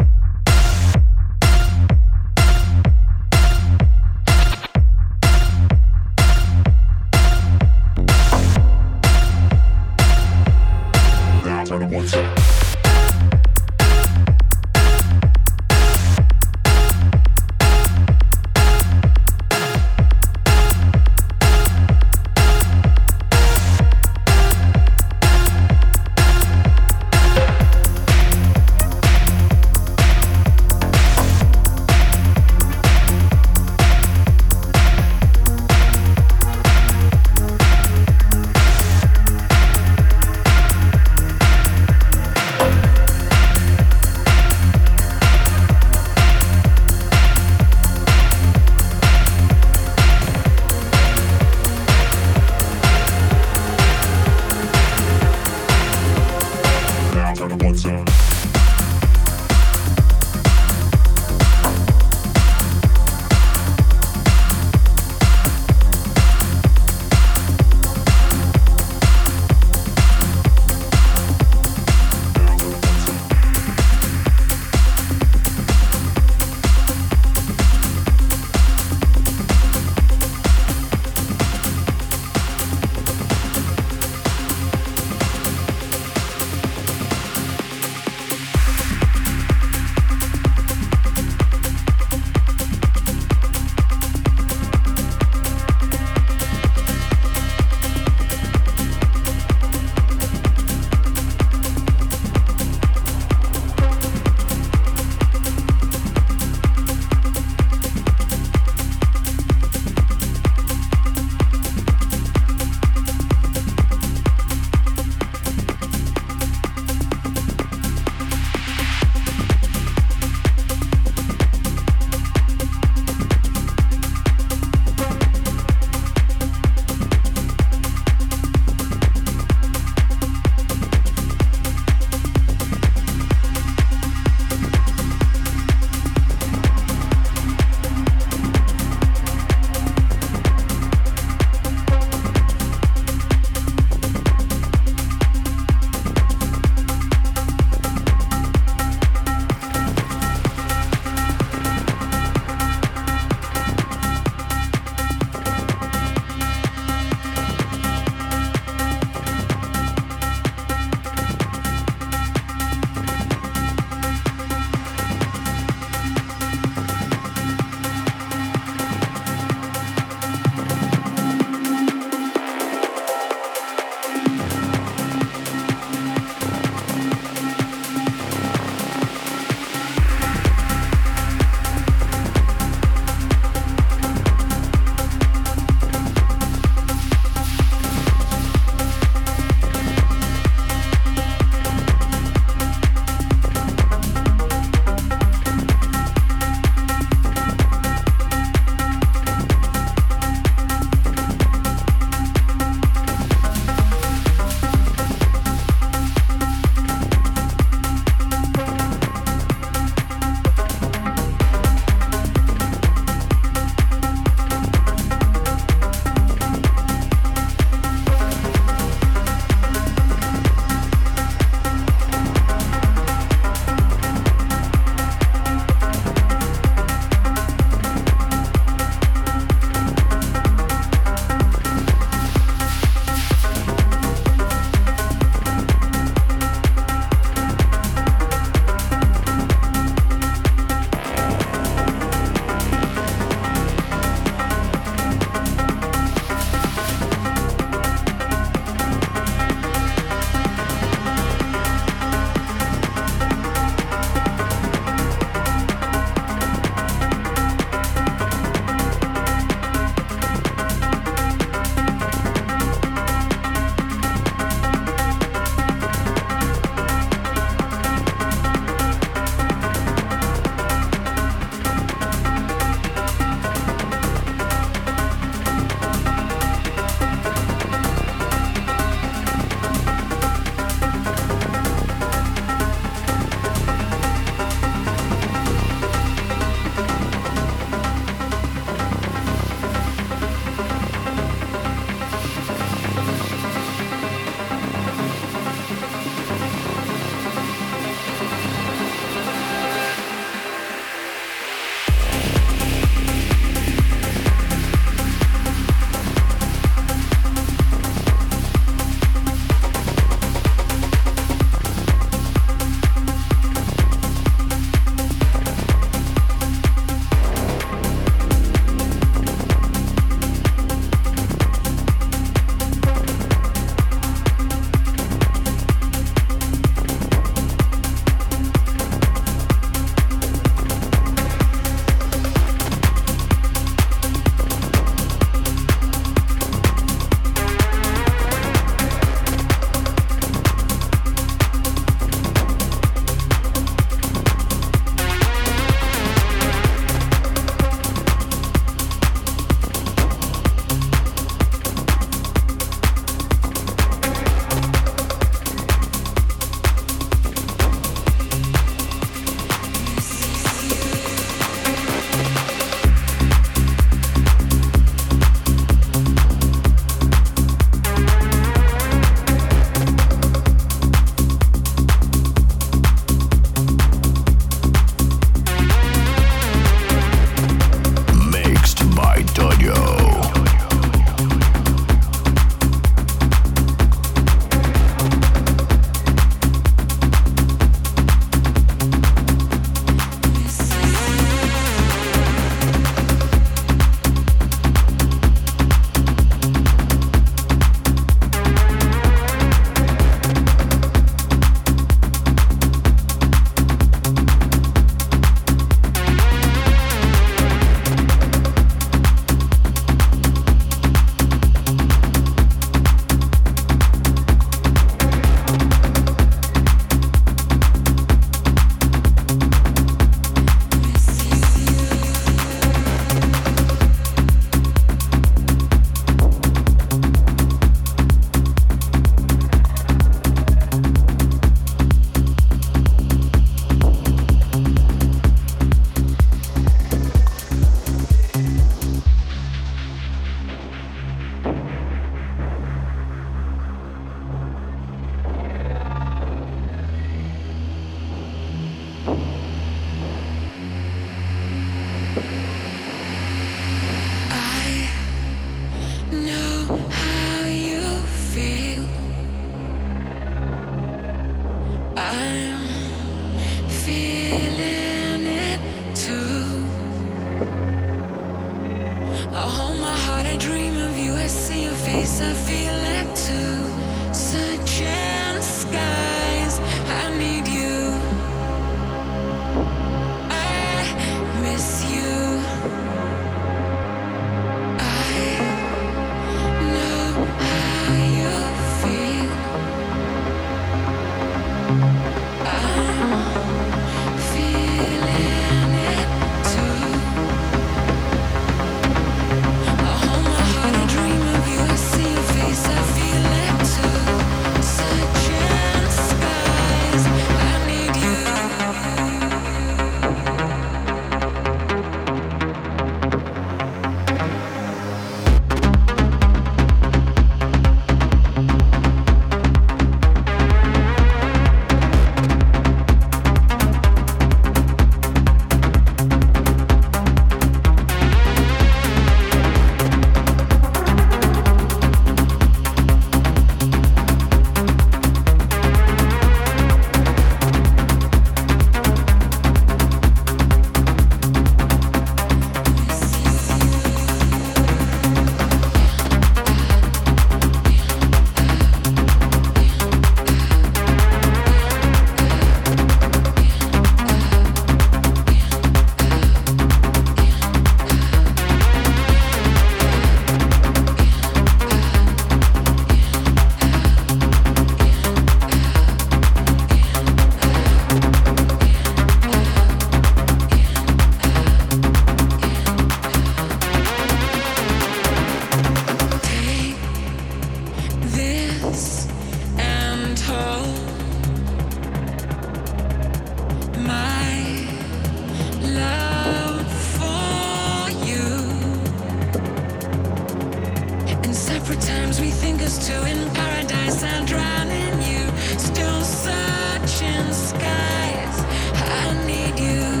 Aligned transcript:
separate 591.61 591.81
times 591.81 592.19
we 592.19 592.31
think 592.31 592.59
us 592.61 592.87
two 592.87 592.93
in 593.05 593.29
paradise. 593.35 594.03
I'm 594.03 594.25
drowning 594.25 595.01
you, 595.03 595.23
still 595.59 596.01
searching 596.01 597.31
skies. 597.33 598.37
I 598.73 599.23
need 599.27 599.59
you. 599.59 600.00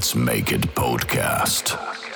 Let's 0.00 0.14
Make 0.14 0.50
It 0.50 0.62
podcast. 0.74 2.09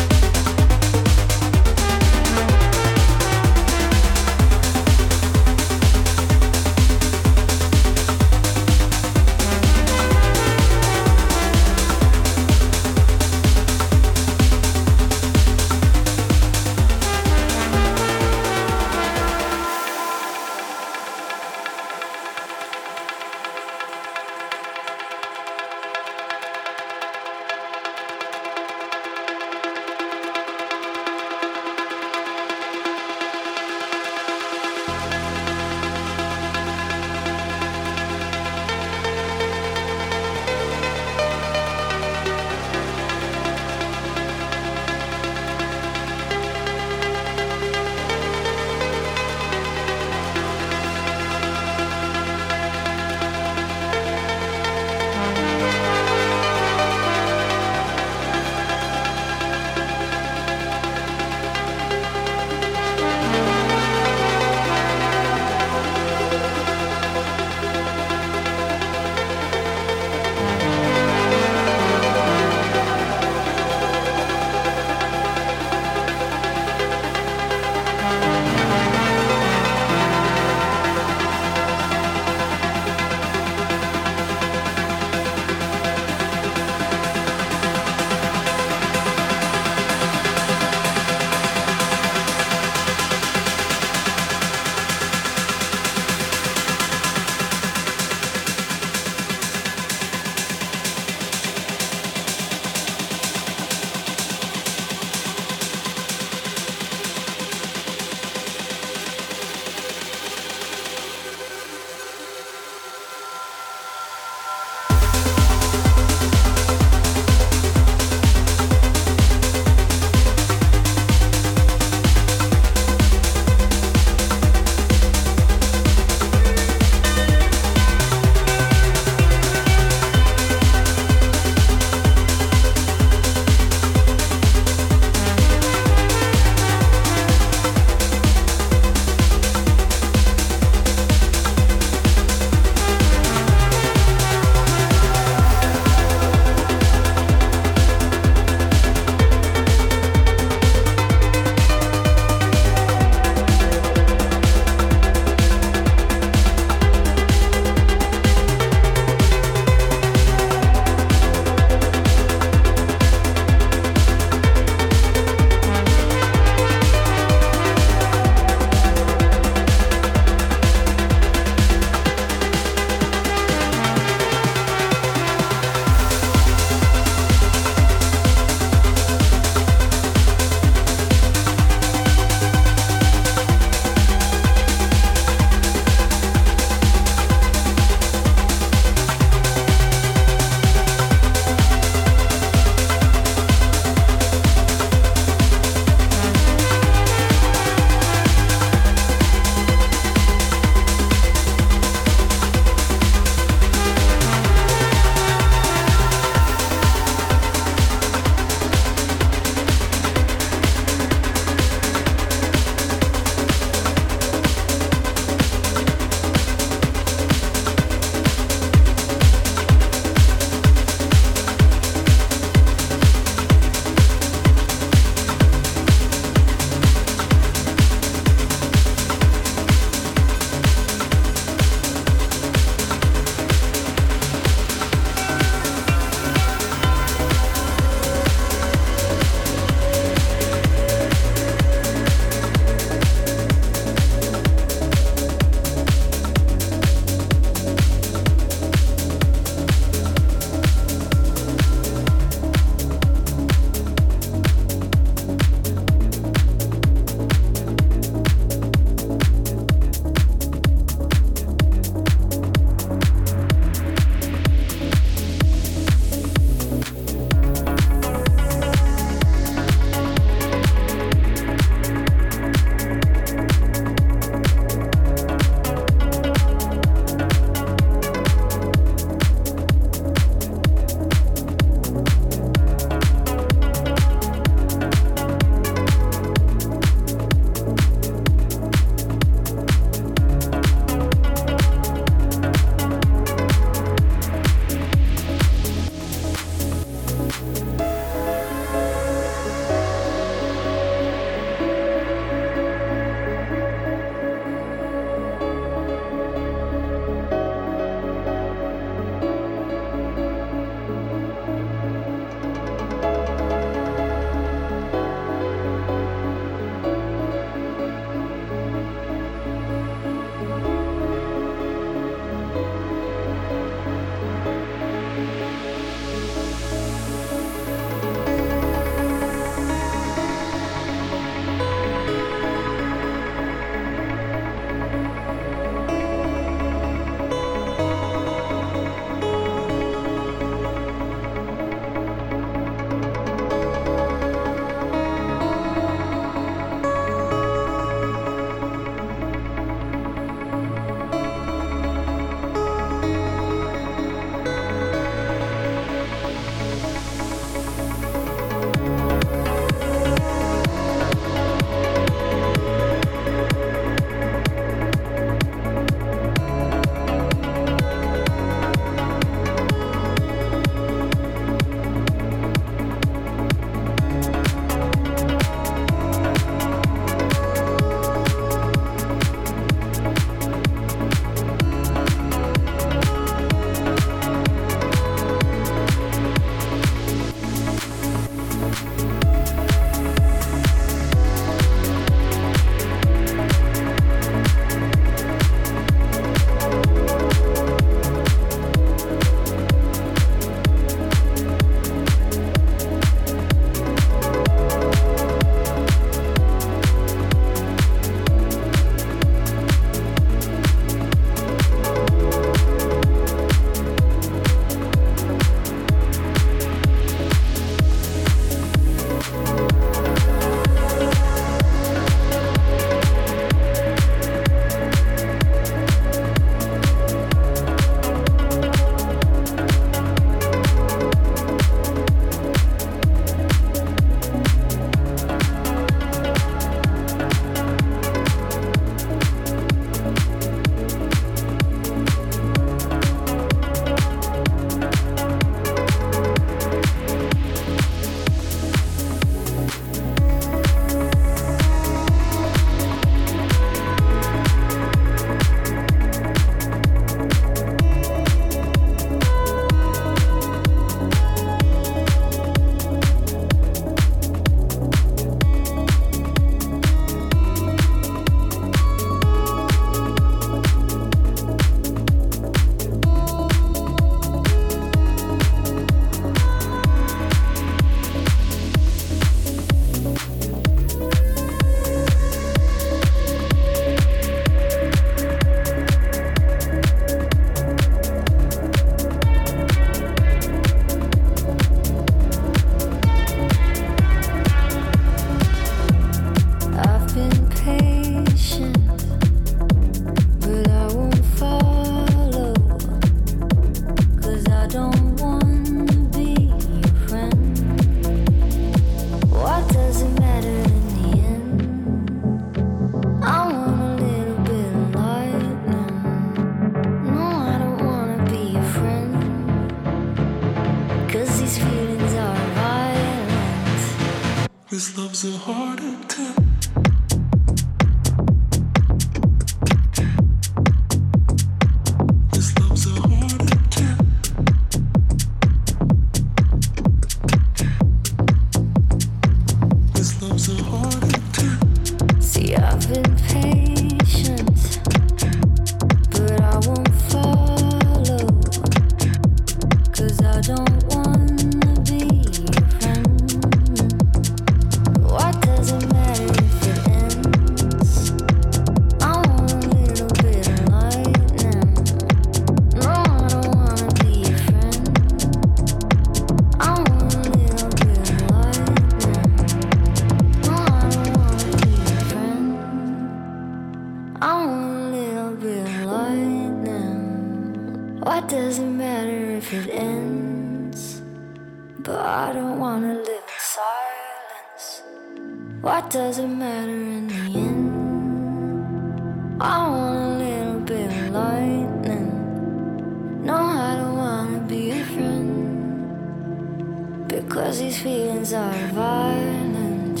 Because 597.12 597.58
these 597.58 597.82
feelings 597.82 598.32
are 598.32 598.66
violent. 598.68 600.00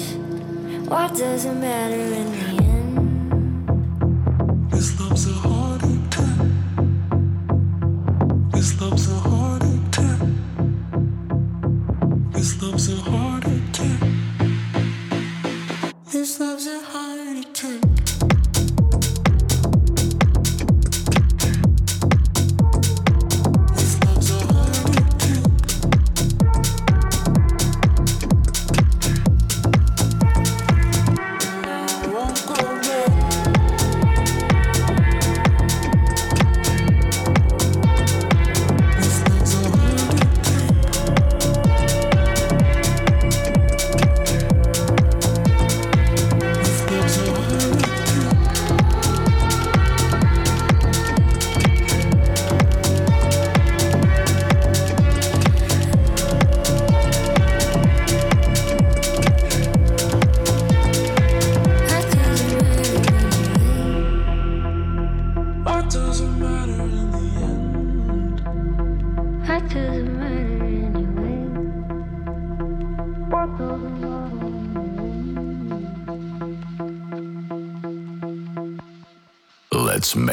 What 0.88 1.14
does 1.14 1.44
it 1.44 1.52
matter 1.52 1.94
in 1.94 2.30
the 2.32 2.46
end? 2.56 2.61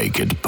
naked. 0.09 0.38